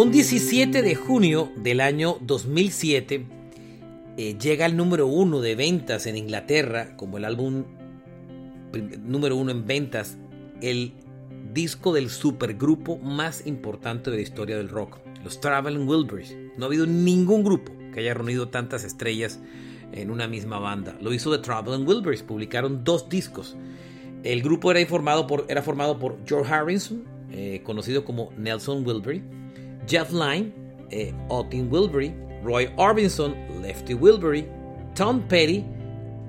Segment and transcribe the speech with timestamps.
[0.00, 3.26] Un 17 de junio del año 2007
[4.16, 7.64] eh, llega el número uno de ventas en Inglaterra, como el álbum
[9.02, 10.16] número uno en ventas,
[10.62, 10.94] el
[11.52, 16.34] disco del supergrupo más importante de la historia del rock, los Traveling Wilburys.
[16.56, 19.38] No ha habido ningún grupo que haya reunido tantas estrellas
[19.92, 20.96] en una misma banda.
[21.02, 23.54] Lo hizo The Traveling Wilburys, publicaron dos discos.
[24.22, 29.39] El grupo era, informado por, era formado por George Harrison, eh, conocido como Nelson Wilbury,
[29.86, 30.52] Jeff Lynne,
[30.90, 34.46] eh, Otin Wilbury, Roy Orbison, Lefty Wilbury,
[34.94, 35.64] Tom Petty,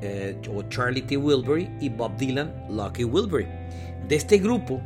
[0.02, 1.18] eh, o Charlie T.
[1.18, 3.48] Wilbury y Bob Dylan, Lucky Wilbury.
[4.08, 4.82] De este grupo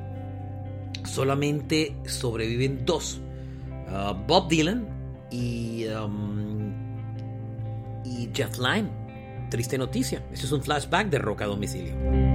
[1.04, 3.20] solamente sobreviven dos,
[3.88, 4.88] uh, Bob Dylan
[5.32, 6.74] y, um,
[8.04, 8.90] y Jeff Lynne.
[9.50, 12.35] Triste noticia, este es un flashback de Rock a Domicilio.